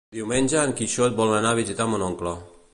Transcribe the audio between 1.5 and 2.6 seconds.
a visitar mon oncle.